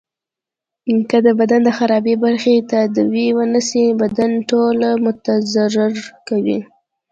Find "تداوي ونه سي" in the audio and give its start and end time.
2.71-3.83